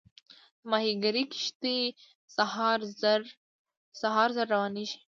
د 0.59 0.61
ماهیګیري 0.69 1.23
کښتۍ 1.31 1.79
سهار 4.01 4.27
زر 4.35 4.43
روانېږي. 4.53 4.97